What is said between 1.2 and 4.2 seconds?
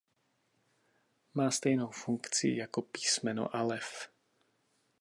Má stejnou funkci jako písmeno Alef.